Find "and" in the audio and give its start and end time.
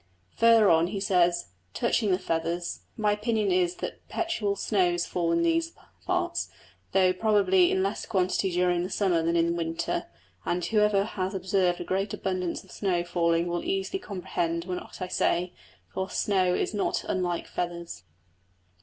10.43-10.65